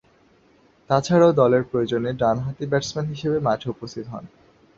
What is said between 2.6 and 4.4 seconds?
Batsman হিসেবে মাঠে উপস্থিত হন।